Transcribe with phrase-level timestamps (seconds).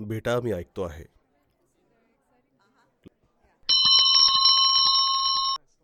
[0.00, 1.04] बेटा मी ऐकतो आहे.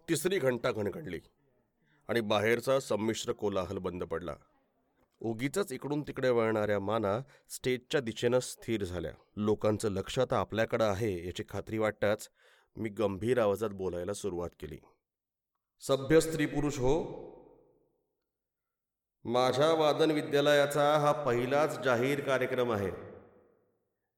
[0.08, 1.18] तिसरी घंटा घणघणली
[2.08, 4.34] आणि बाहेरचा संमिश्र कोलाहल बंद पडला.
[5.20, 9.12] उगीच इकडून तिकडे वळणाऱ्या माना स्टेजच्या दिशेनं स्थिर झाल्या.
[9.36, 12.28] लोकांचं लक्ष आता आपल्याकडं आहे याची खात्री वाटताच
[12.76, 14.78] मी गंभीर आवाजात बोलायला सुरुवात केली.
[15.80, 16.94] सभ्य स्त्री पुरुष हो
[19.24, 23.15] माझ्या वादन विद्यालयाचा हा पहिलाच जाहीर कार्यक्रम आहे.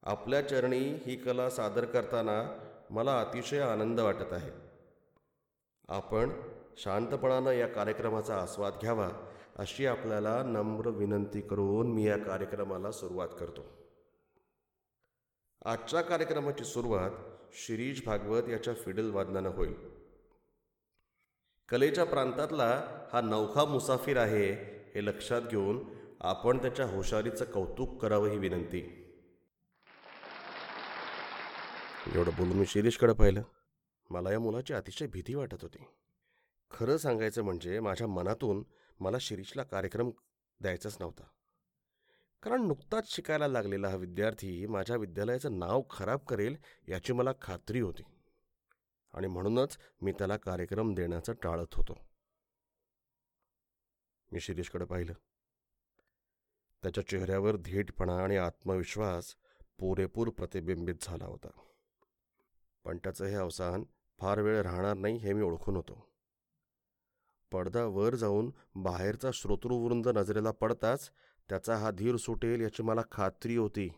[0.09, 4.51] आपल्या चरणी ही कला सादर करताना मला अतिशय आनंद वाटत आहे.
[5.89, 6.31] आपण
[6.77, 9.11] शांतपणानं या कार्यक्रमाचा आस्वाद घ्यावा
[9.57, 13.65] अशी आपल्याला नम्र विनंती करून मी या कार्यक्रमाला सुरुवात करतो.
[15.65, 17.11] आजच्या कार्यक्रमाची सुरुवात
[17.53, 19.75] शिरीष भागवत याच्या फिडल वादनानं होईल.
[21.69, 22.83] कलेच्या प्रांतातला
[23.13, 24.53] हा नौखा मुसाफिर आहे
[24.95, 25.85] हे लक्षात घेऊन
[26.21, 29.05] आपण त्याच्या हुशारीचं कौतुक करावं ही विनंती.
[32.15, 33.43] एवढं बोलून मी शिरीषकडे पाहिलं.
[34.11, 35.79] मला या मुलाची अतिशय भीती वाटत होती.
[36.71, 38.65] खरं सांगायचं म्हणजे माझ्या मनातून
[39.01, 40.11] मला शिरीषला कार्यक्रम
[40.61, 41.25] द्यायचाच नव्हता.
[42.43, 46.57] कारण नुकताच शिकायला लागलेला हा विद्यार्थी माझ्या विद्यालयाचं नाव खराब करेल
[46.89, 48.03] याची मला खात्री होती.
[49.13, 51.99] आणि म्हणूनच मी त्याला कार्यक्रम देण्याचं टाळत होतो.
[54.33, 55.13] मी शिरीषकडे पाहिलं.
[56.83, 59.37] त्याच्या चेहऱ्यावर धीटपणा आणि आत्मविश्वास
[59.79, 61.68] पुरेपूर प्रतिबिंबित झाला होता.
[62.85, 63.85] पण त्याचं हे अवसान
[64.19, 66.09] फार वेळ राहणार नाही हे मी ओळखून होतो.
[67.53, 71.11] पडदा वर जाऊन बाहेरचा श्रोतृवृंद नजरेला पडताच
[71.49, 73.89] त्याचा हा धीर सुटेल याची मला खात्री होती.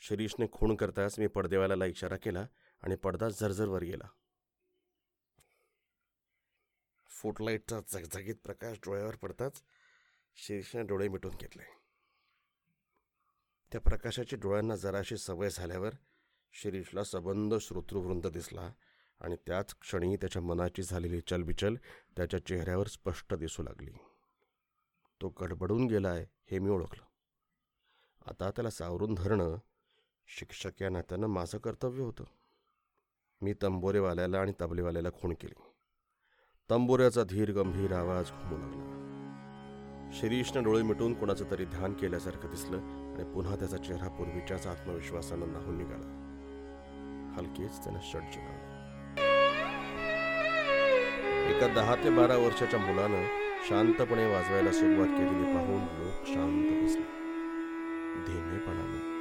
[0.00, 2.46] शिरीषने खूण करताच मी पडदेवाल्याला इशारा केला
[2.82, 4.08] आणि पडदा झरझरवर गेला.
[7.10, 9.62] फुटलाईटचा झगझगीत प्रकाश डोळ्यावर पडताच
[10.34, 11.81] शिरीषने डोळे मिटून घेतले.
[13.72, 15.90] त्या प्रकाशाची डोळ्यांना जराशी सवय झाल्यावर
[16.52, 18.72] शिरीषला सबंध श्रोतृवृंद दिसला
[19.20, 21.74] आणि त्याच क्षणी त्याच्या मनाची झालेली चलबिचल
[22.16, 23.90] त्याच्या चेहऱ्यावर स्पष्ट दिसू लागली.
[25.20, 27.04] तो गडबडून गेलाय हे मी ओळखलं.
[28.26, 29.56] आता त्याला सावरून धरणं
[30.26, 32.24] शिक्षक या नात्यानं माझं कर्तव्य होतं.
[33.42, 35.62] मी तंबोरेवाल्याला आणि तबलेवाल्याला खूण केली.
[36.70, 38.98] तंबोऱ्याचा धीर गंभीर आवाज घुमू लागला.
[40.12, 43.01] शिरीषनं डोळे मिटून कोणाचं तरी ध्यान केल्यासारखं दिसलं.
[43.14, 46.18] आणि पुन्हा त्याचा चेहरा पूर्वीच्याच आत्मविश्वासानं नाहून निघाला.
[47.36, 48.72] हलकेच त्यानं शट जिंकवला
[51.50, 53.24] एका दहा ते बारा वर्षाच्या मुलानं
[53.68, 57.22] शांतपणे वाजवायला सुरुवात केलेली पाहून लोक शांत बसले
[58.26, 59.12] धीमेपणानं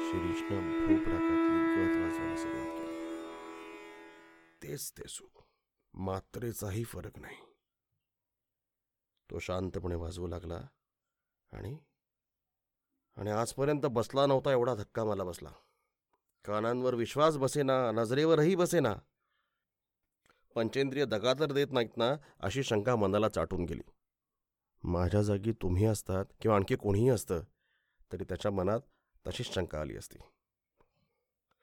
[0.00, 2.94] शिरीषनं भूप्राकातली गत वाजवायला सुरुवात केली.
[4.62, 5.42] तेच ते सुख.
[5.94, 7.36] मात्रेचाही फरक नाही.
[9.30, 10.60] तो शांतपणे वाजवू लागला
[11.52, 11.78] आणि
[13.16, 15.48] आणि आजपर्यंत बसला नव्हता एवढा धक्का मला बसला.
[16.44, 18.94] कानांवर विश्वास बसेना नजरेवरही बसेना.
[20.54, 23.82] पंचेंद्रिय दगा तर देत नाहीत ना अशी शंका मनाला चाटून गेली.
[24.84, 27.40] माझ्या जागी तुम्ही असतात किंवा आणखी कोणीही असतं
[28.12, 28.80] तरी त्याच्या मनात
[29.26, 30.18] तशीच शंका आली असती.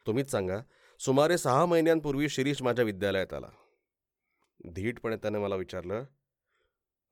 [0.08, 0.60] तुम्हीच सांगा
[1.00, 3.50] सुमारे सहा महिन्यांपूर्वी शिरीष माझ्या विद्यालयात आला.
[4.72, 6.04] धीटपणे त्याने मला विचारलं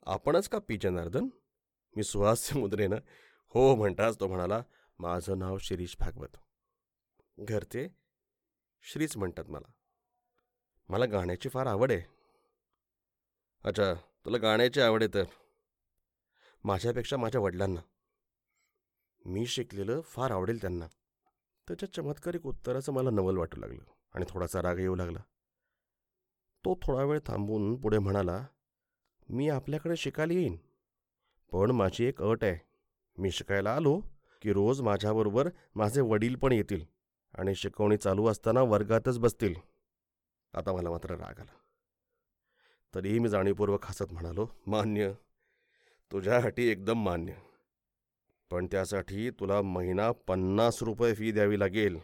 [0.05, 0.77] आपणच का पी.
[0.77, 1.27] जनार्दन?
[1.95, 2.97] मी सुहास्य मुद्रेनं
[3.49, 4.63] हो म्हणताच तो म्हणाला
[4.99, 6.37] माझं नाव शिरीष भागवत.
[7.39, 7.87] घरचे?
[8.81, 9.71] श्रीच म्हणतात मला.
[10.89, 12.01] मला गाण्याची फार आवड आहे.
[13.65, 15.23] अच्छा तुला गाण्याची आवड आहे तर?
[16.63, 17.81] माझ्यापेक्षा माझ्या वडिलांना.
[19.25, 20.87] मी शिकलेलं फार आवडेल त्यांना.
[21.67, 23.83] त्याच्या चमत्कारिक उत्तराचं मला नवल वाटू लागलं
[24.13, 25.19] आणि थोडासा राग येऊ लागला.
[26.65, 28.45] तो थोडा वेळ थांबून पुढे म्हणाला
[29.29, 30.57] मी आपल्याकडे शिकायला येईन
[31.51, 32.68] पण माझी एक अट आहे.
[33.19, 34.01] मी शिकायला आलो
[34.41, 36.85] की रोज माझ्याबरोबर माझे वडील पण येतील
[37.33, 39.55] आणि शिकवणी चालू असताना वर्गातच बसतील.
[40.53, 41.51] आता मला मात्र राग आला.
[42.95, 45.13] तरीही मी जाणीवपूर्वक हसत म्हणालो मान्य.
[46.11, 47.33] तुझ्यासाठी एकदम मान्य.
[48.49, 51.99] पण त्यासाठी तुला महिना पन्नास रुपये फी द्यावी लागेल.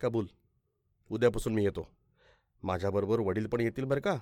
[0.00, 0.26] कबूल.
[1.10, 1.88] उद्यापासून मी येतो.
[2.62, 4.18] माझ्याबरोबर वडील पण येतील बरं का?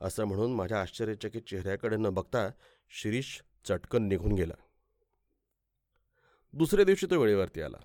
[0.00, 2.50] असं म्हणून माझ्या आश्चर्यचकित चेहऱ्याकडे न बघता
[2.90, 4.54] शिरीष चटकन निघून गेला.
[6.52, 7.76] दुसऱ्या दिवशी तो वेळेवरती आला.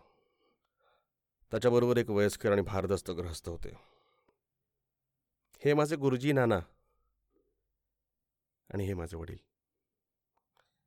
[1.52, 3.70] त्याच्याबरोबर एक वयस्कर आणि भारदस्त ग्रहस्थ होते.
[5.66, 6.60] हे माझे गुरुजी नाना.
[8.74, 9.38] आणि हे माझे वडील.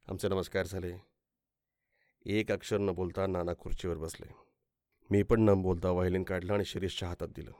[0.09, 0.93] आमचे नमस्कार झाले.
[2.25, 4.35] एक अक्षर न बोलता नाना खुर्चीवर बसले.
[5.11, 7.53] मी पण न बोलता व्हायलिन काढलं आणि शिरीषच्या हातात दिलं.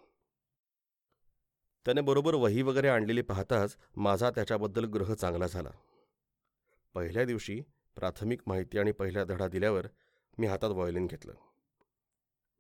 [1.85, 5.71] त्याने बरोबर वही वगैरे आणलेली पाहताच माझा त्याच्याबद्दल ग्रह चांगला झाला.
[6.95, 7.61] पहिल्या दिवशी
[7.97, 9.87] प्राथमिक माहिती आणि पहिला धडा दिल्यावर
[10.39, 11.35] मी हातात व्हायोलिन घेतलं.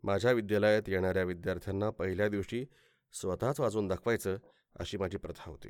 [0.03, 2.67] माझ्या विद्यालयात येणाऱ्या विद्यार्थ्यांना पहिल्या दिवशी
[3.13, 4.37] स्वतःच वाजवून दाखवायचं
[4.77, 5.69] अशी माझी प्रथा होती.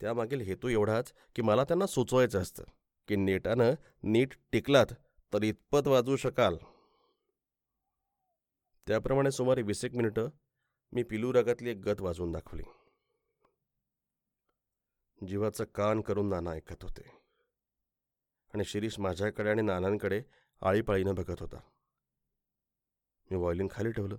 [0.00, 2.64] त्यामागील हेतू एवढाच की मला त्यांना सुचवायचं असतं
[3.08, 4.86] की नेटानं नीट टिकलात
[5.32, 6.56] तर इतपत वाजवू शकाल.
[8.86, 10.28] त्याप्रमाणे सुमारे वीस एक मिनिटं
[10.92, 12.62] मी पिलू रागातली एक गत वाजवून दाखवली.
[15.26, 17.19] जीवाचं कान करून नाना ऐकत होते.
[18.54, 20.22] आणि शिरीष माझ्याकडे आणि नानांकडे
[20.62, 21.60] आळीपाळीनं बघत होता.
[23.30, 24.16] मी व्हायोलिन खाली ठेवलं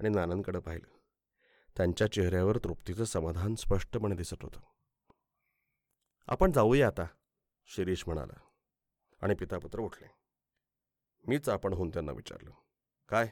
[0.00, 0.96] आणि नानांकडे पाहिलं.
[1.76, 4.60] त्यांच्या चेहऱ्यावर तृप्तीचं समाधान स्पष्टपणे दिसत होतं.
[6.26, 7.06] आपण जाऊया आता
[7.66, 8.40] शिरीष म्हणाला
[9.22, 10.08] आणि पितापुत्र उठले.
[11.28, 12.50] मीच आपण होऊन त्यांना विचारलं.
[13.08, 13.28] काय?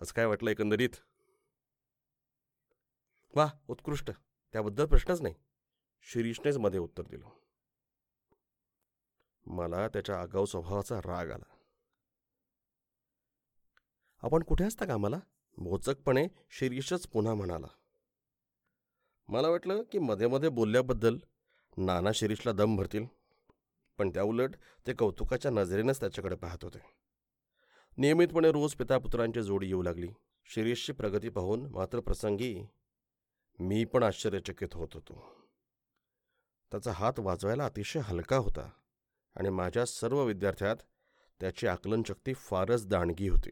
[0.00, 0.90] कसं काय वाटलं एकंदरीत?
[3.36, 4.10] वा उत्कृष्ट.
[4.52, 5.34] त्याबद्दल प्रश्नच नाही.
[6.02, 7.28] शिरीषनेच मध्ये उत्तर दिलं.
[9.50, 11.54] मला त्याच्या आगाऊ स्वभावाचा राग आला.
[14.22, 15.20] आपण कुठे असता कामाला?
[15.58, 17.66] मोचकपणे शिरीषच पुन्हा म्हणाला.
[19.28, 21.18] मला वाटलं की मध्ये मध्ये बोलल्याबद्दल
[21.76, 23.06] नाना शिरीषला दम भरतील
[23.98, 24.50] पण त्याउलट
[24.86, 26.78] ते कौतुकाच्या नजरेनंच त्याच्याकडे पाहत होते.
[27.96, 30.08] नियमितपणे रोज पितापुत्रांची जोडी येऊ लागली.
[30.44, 32.66] शिरीषची प्रगती पाहून मात्र प्रसंगी
[33.58, 35.34] मी पण आश्चर्यचकित होत होतो.
[36.70, 38.70] त्याचा हात वाजवायला अतिशय हलका होता.
[39.36, 40.76] आणि माझ्या सर्व विद्यार्थ्यात
[41.40, 43.50] त्याची आकलनशक्ती फारच दांडगी होती.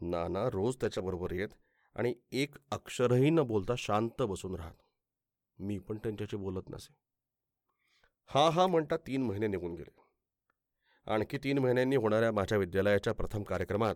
[0.00, 1.48] नाना रोज त्याच्याबरोबर येत
[1.94, 4.74] आणि एक अक्षरही न बोलता शांत बसून राहत.
[5.58, 6.94] मी पण त्यांच्याशी बोलत नसे.
[8.26, 10.00] हा हा म्हणता तीन महिने निघून गेले.
[11.06, 13.94] आणखी तीन महिन्यांनी होणाऱ्या माझ्या विद्यालयाच्या प्रथम कार्यक्रमात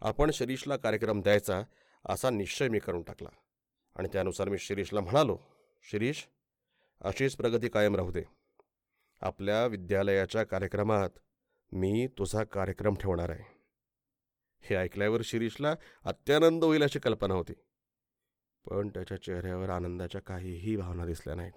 [0.00, 1.62] आपण शिरीषला कार्यक्रम द्यायचा
[2.04, 3.28] असा निश्चय मी करून टाकला.
[3.96, 5.38] आणि त्यानुसार मी शिरीषला म्हणालो
[5.82, 6.24] शिरीष
[7.00, 8.22] अशीच प्रगती कायम राहू दे.
[9.20, 11.10] आपल्या विद्यालयाच्या कार्यक्रमात
[11.72, 13.44] मी तुझा कार्यक्रम ठेवणार आहे.
[14.60, 15.74] हे ऐकल्यावर शिरीषला
[16.04, 17.52] अत्यानंद होईल अशी कल्पना होती.
[18.70, 21.52] पण त्याच्या चेहऱ्यावर आनंदाच्या काहीही भावना दिसल्या नाहीत.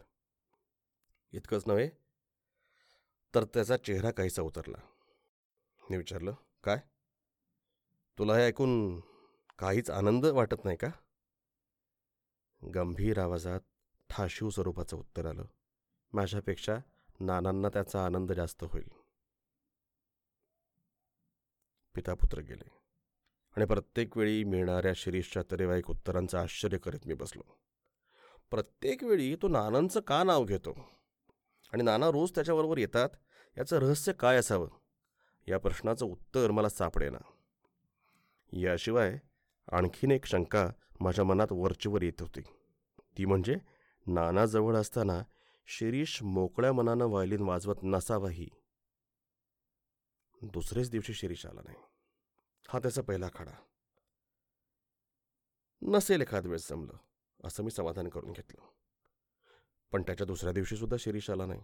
[1.32, 1.90] इतकंच नव्हे
[3.36, 4.78] तर त्याचा चेहरा काहीसा उतरला?
[5.90, 6.34] मी विचारलं
[6.64, 6.78] काय?
[8.18, 9.00] तुला हे ऐकून
[9.60, 10.88] काहीच आनंद वाटत नाही का?
[12.76, 13.60] गंभीर आवाजात
[14.10, 15.46] ठाशीव स्वरूपाचं उत्तर आलं.
[16.14, 16.78] माझ्यापेक्षा
[17.20, 18.90] नानांना त्याचा आनंद जास्त होईल.
[21.96, 22.72] पितापुत्र गेले.
[23.56, 27.44] आणि प्रत्येक वेळी मिळणाऱ्या शिरीषच्या तरेवाईक उत्तरांचं आश्चर्य करीत मी बसलो.
[28.52, 30.78] प्रत्येक वेळी तो नानांचं का नाव घेतो?
[31.74, 33.10] आणि नाना रोज त्याच्याबरोबर येतात?
[33.58, 34.70] याचं रहस्य काय असावं?
[35.48, 37.18] या प्रश्नाचं उत्तर मला सापडेना
[38.54, 39.18] याशिवाय
[39.72, 40.70] आणखीन एक शंका
[41.00, 42.42] माझ्या मनात वरचीवर येत होती.
[43.18, 43.56] ती म्हणजे
[44.08, 45.24] नानाजवळ असताना
[45.72, 48.50] शिरीष मोकळ्या मनानं व्हायलिन वाजवत नसावाही.
[50.42, 51.78] दुसरेच दिवशी शिरीष आला नाही.
[52.68, 53.52] हा त्याचा पहिला खाडा.
[55.82, 56.94] नसेल एखाद वेळेस जमलं
[57.44, 58.62] असं मी समाधान करून घेतलं.
[59.92, 61.62] पण त्याच्या दुसऱ्या दिवशी सुद्धा शिरीष आला नाही.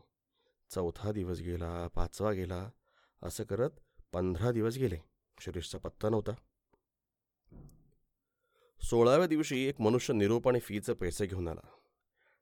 [0.69, 2.69] चौथा दिवस गेला पाचवा गेला
[3.24, 3.69] असं करत
[4.13, 4.98] पंधरा दिवस गेले.
[5.40, 6.31] शिरीषचा पत्ता नव्हता.
[8.84, 11.68] सोळाव्या दिवशी एक मनुष्य निरोप आणि फीचे पैसे घेऊन आला.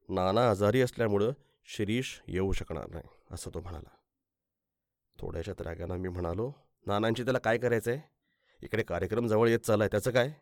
[0.09, 1.31] नाना आजारी असल्यामुळं
[1.65, 3.95] शिरीष येऊ शकणार नाही असं तो म्हणाला.
[5.19, 6.52] थोड्याशा रागानं मी म्हणालो
[6.85, 8.02] नानांची त्याला काय करायचं आहे
[8.64, 10.33] इकडे कार्यक्रम जवळ येत चाललाय त्याचं काय?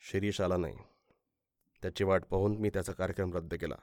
[0.00, 0.76] शिरीष आला नाही.
[1.82, 3.74] त्याची वाट पाहून मी त्याचा कार्यक्रम रद्द केला.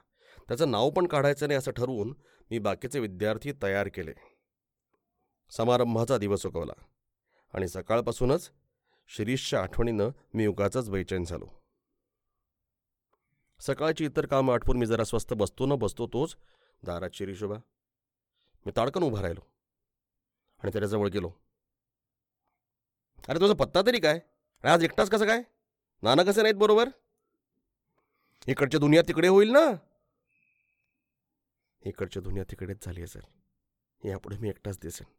[0.48, 2.14] त्याचं नाव पण काढायचं नाही असं ठरवून
[2.50, 4.12] मी बाकीचे विद्यार्थी तयार केले.
[5.50, 6.72] समारंभाचा दिवस उगवला
[7.54, 8.50] आणि सकाळपासूनच
[9.08, 11.61] शिरीषच्या आठवणीनं मी उगाचाच बैचैन झालो.
[13.66, 16.36] सकाळची इतर कामं आठवून मी जरा स्वस्त बसतो न बसतो तोच
[16.82, 19.40] दारात शिरीष मी ताडकन उभा राहिलो
[20.60, 21.30] आणि त्याच्याजवळ गेलो.
[23.28, 24.20] अरे तुझा पत्ता तरी काय?
[24.64, 25.42] आज एकटाच कसं काय?
[26.02, 26.88] नाना कसे नाहीत बरोबर?
[28.46, 29.70] इकडच्या दुनिया तिकडे होईल ना?
[31.82, 33.22] इकडच्या दुनिया तिकडेच झाली असेल.
[34.08, 35.12] यापुढे मी एकटाच दिसेन.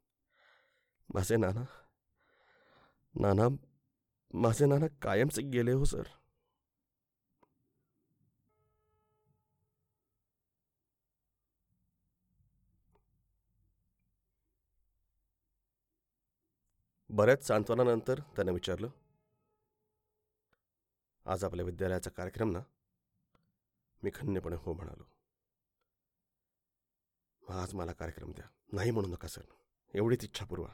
[1.14, 1.64] माझे नाना
[3.16, 3.48] नाना
[4.34, 6.04] माझे नाना कायमचे गेले हो सर.
[17.16, 18.90] बऱ्याच सांत्वनानंतर त्यानं विचारलं
[21.26, 22.60] आज आपल्या विद्यालयाचा कार्यक्रम ना?
[24.04, 25.04] मी खन्यपणे हो म्हणालो
[27.54, 28.46] आज मला कार्यक्रम द्या.
[28.72, 29.42] नाही म्हणू नका सर.
[29.94, 30.68] एवढीच इच्छा पुरवा.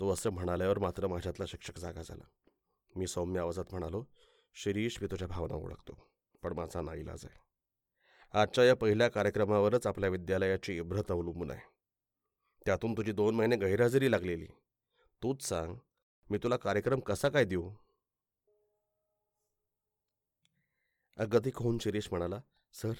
[0.00, 2.24] तो असं म्हणाल्यावर मात्र माझ्यातला शिक्षक जागा झाला.
[2.96, 4.04] मी सौम्य आवाजात म्हणालो
[4.54, 6.10] शिरीष मी तुझ्या भावना ओळखतो
[6.42, 7.38] पण माझा नाईलाज आहे.
[8.32, 11.68] आजच्या या पहिल्या कार्यक्रमावरच आपल्या विद्यालयाची इब्रत अवलंबून आहे.
[12.66, 14.46] त्यातून तुझी दोन महिने गैरहजेरी लागलेली.
[15.22, 15.76] तूच सांग
[16.30, 17.70] मी तुला कार्यक्रम कसा काय देऊ?
[21.18, 22.40] अगतिक होऊन शिरीष म्हणाला
[22.72, 22.92] सर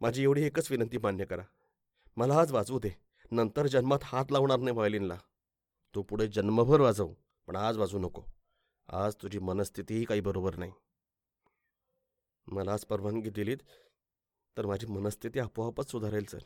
[0.00, 1.42] माझी एवढी एकच विनंती मान्य करा.
[2.16, 2.90] मला आज वाजवू दे.
[3.30, 5.18] नंतर जन्मात हात लावणार नाही व्हायलिनला.
[5.94, 7.12] तू पुढे जन्मभर वाजव
[7.46, 8.22] पण आज वाजू नको.
[8.88, 10.72] आज तुझी मनस्थितीही काही बरोबर नाही.
[12.46, 13.58] मला आज परवानगी दिलीत
[14.56, 16.44] तर माझी मनस्थिती आपोआपच सुधारेल सर.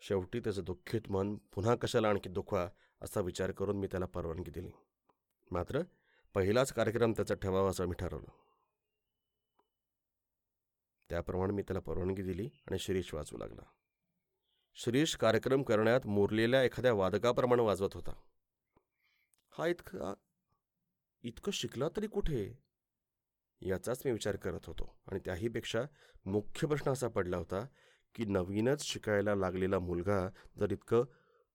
[0.00, 2.68] शेवटी त्याचं दुःखित मन पुन्हा कशाला आणखी दुखवा
[3.02, 4.70] असा विचार करून मी त्याला परवानगी दिली.
[5.50, 5.82] मात्र
[6.34, 8.30] पहिलाच कार्यक्रम त्याचा ठेवावा असं मी ठरवलं.
[11.10, 13.62] त्याप्रमाणे मी त्याला परवानगी दिली आणि शिरीष वाजवू लागला.
[14.74, 18.12] शिरीष कार्यक्रम करण्यात मुरलेल्या एखाद्या वादकाप्रमाणे वाजवत होता.
[19.50, 20.14] हा इतका
[21.22, 22.58] इतकं शिकला तरी कुठे?
[23.60, 25.82] याचाच मी विचार करत होतो आणि त्याहीपेक्षा
[26.24, 27.66] मुख्य प्रश्न असा पडला होता
[28.14, 31.04] की नवीनच शिकायला लागलेला मुलगा जर इतकं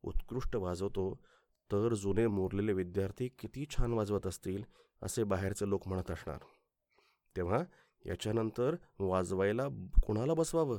[0.04, 1.24] उत्कृष्ट वाजवतो
[1.72, 4.64] तर जुने मोरलेले विद्यार्थी किती छान वाजवत असतील
[5.02, 6.38] असे बाहेरचे लोक म्हणत असणार.
[7.38, 7.64] तेव्हा
[8.06, 9.68] याच्यानंतर वाजवायला
[10.06, 10.78] कुणाला बसवावं?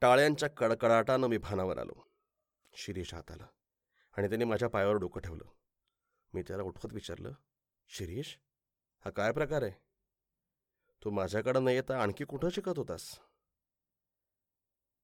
[0.00, 2.02] टाळ्यांच्या कडकडाटानं मी भानावर आलो.
[2.74, 3.46] शिरीष हात आला
[4.16, 5.44] आणि त्याने माझ्या पायावर डोकं ठेवलं.
[6.34, 7.32] मी त्याला उठवत विचारलं
[7.88, 8.36] शिरीष
[9.04, 9.72] हा काय प्रकार आहे?
[11.04, 13.20] तू माझ्याकडं न येता आणखी कुठं शिकत होतास?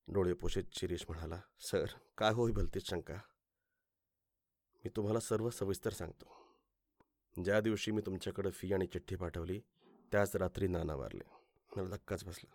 [0.08, 1.84] डोळे पोषित शिरीष म्हणाला सर
[2.18, 3.14] काय होई भलतीच शंका?
[4.84, 6.36] मी तुम्हाला सर्व सविस्तर सांगतो.
[7.44, 9.60] ज्या दिवशी मी तुमच्याकडे फी आणि चिठ्ठी पाठवली
[10.12, 11.24] त्याच रात्री नाना वारले.
[11.76, 12.50] मला धक्काच बसला.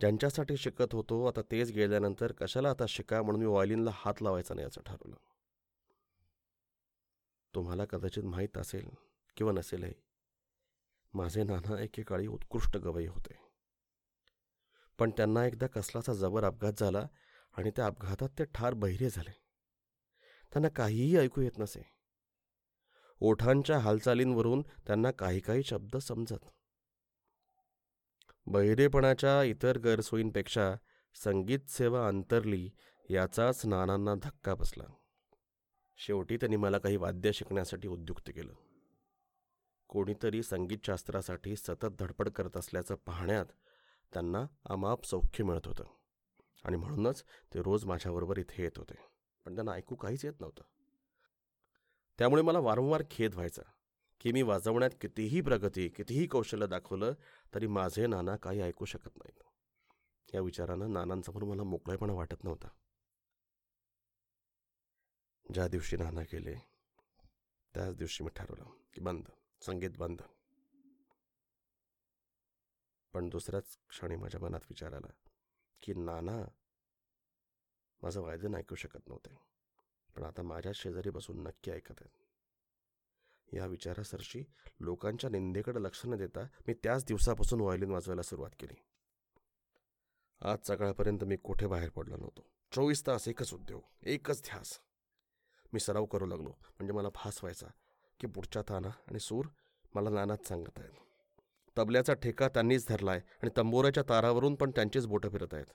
[0.00, 4.66] ज्यांच्यासाठी शिकत होतो आता तेच गेल्यानंतर कशाला आता शिका म्हणून मी व्हायलिनला हात लावायचा नाही
[4.66, 5.16] असं ठरवलं.
[7.54, 8.88] तुम्हाला कदाचित माहीत असेल
[9.36, 9.94] किंवा नसेलही
[11.14, 13.47] माझे नाना एकेकाळी उत्कृष्ट गवई होते.
[14.98, 17.06] पण त्यांना एकदा कसलाचा जबर अपघात झाला
[17.56, 19.30] आणि त्या अपघातात ते ठार बहिरे झाले.
[20.52, 21.82] त्यांना काहीही ऐकू येत नसे.
[23.20, 26.44] ओठांच्या हालचालींवरून त्यांना काही काही शब्द समजत.
[28.46, 30.74] बहिरेपणाच्या इतर गैरसोयींपेक्षा
[31.14, 32.70] संगीत सेवा अंतरली
[33.10, 34.84] याचाच नानांना धक्का बसला.
[35.96, 38.54] शेवटी त्यांनी मला काही वाद्य शिकण्यासाठी उद्युक्त केलं.
[39.88, 43.46] कोणीतरी संगीतशास्त्रासाठी सतत धडपड करत असल्याचं पाहण्यात
[44.12, 45.84] त्यांना अमाप सौख्य मिळत होतं.
[46.64, 47.24] आणि म्हणूनच
[47.54, 48.94] ते रोज माझ्याबरोबर इथे येत होते.
[49.44, 50.62] पण त्यांना ऐकू काहीच येत नव्हतं.
[52.18, 53.62] त्यामुळे मला वारंवार खेद व्हायचा
[54.20, 57.12] की मी वाजवण्यात कितीही प्रगती कितीही कौशल्य दाखवलं
[57.54, 59.42] तरी माझे नाना काही ऐकू शकत नाहीत.
[60.34, 62.68] या विचारानं नानांसमोर मला मोकळेपणा वाटत नव्हता.
[65.54, 66.54] ज्या दिवशी नाना गेले
[67.74, 69.24] त्याच दिवशी मी ठरवलं की बंद
[69.60, 70.22] संगीत बंद.
[73.14, 75.12] पण दुसऱ्याच क्षणी माझ्या मनात विचार आला
[75.82, 76.36] की नाना
[78.02, 79.34] माझं वायदन ऐकू शकत नव्हते
[80.16, 83.54] पण आता माझ्या शेजारी बसून नक्की ऐकत आहेत.
[83.54, 84.42] या विचारासरशी
[84.80, 88.74] लोकांच्या निंदेकडे लक्ष न देता मी त्याच दिवसापासून व्हायलिन वाजवायला सुरुवात केली.
[90.40, 92.46] आज सकाळपर्यंत मी कुठे बाहेर पडलो नव्हतो.
[92.72, 94.78] चोवीस तास एकच उद्योग एकच ध्यास.
[95.72, 97.66] मी सराव करू लागलो म्हणजे मला भास व्हायचा
[98.20, 99.46] की पुढच्या ताना आणि सूर
[99.94, 101.07] मला नानात सांगत आहेत.
[101.78, 105.66] तबल्याचा ठेका त्यांनीच धरलाय आणि तंबोऱ्याच्या तारावरून पण त्यांचीच बोटं फिरत आहेत.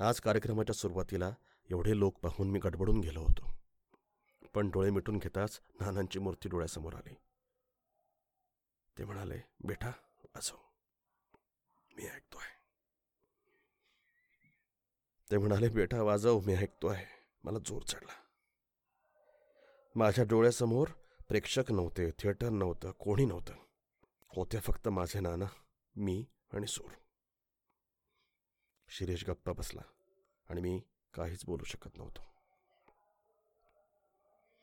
[0.00, 1.30] आज कार्यक्रमाच्या सुरुवातीला
[1.70, 3.56] एवढे लोक पाहून मी गडबडून गेलो होतो.
[4.54, 7.14] पण डोळे मिटून घेताच नानांची मूर्ती डोळ्यासमोर आली.
[8.98, 9.92] ते म्हणाले बेटा
[10.34, 10.56] असो.
[11.96, 12.48] मी ऐकतोय.
[15.30, 17.06] ते म्हणाले बेटा वाजव मी ऐकतो आहे
[17.44, 18.12] मला जोर चढला.
[19.94, 20.88] माझ्या डोळ्यासमोर
[21.28, 23.54] प्रेक्षक नव्हते थिएटर नव्हतं कोणी नव्हतं.
[24.28, 25.44] होते फक्त माझे नाना
[25.96, 26.90] मी आणि सूर.
[28.88, 29.82] शिरीष गप्पा बसला
[30.50, 30.82] आणि मी
[31.14, 32.35] काहीच बोलू शकत नव्हतो.